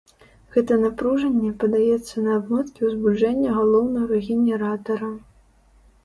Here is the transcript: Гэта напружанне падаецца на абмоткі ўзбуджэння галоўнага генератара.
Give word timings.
Гэта 0.53 0.75
напружанне 0.83 1.49
падаецца 1.63 2.23
на 2.27 2.31
абмоткі 2.39 2.81
ўзбуджэння 2.91 3.49
галоўнага 3.59 4.23
генератара. 4.29 5.11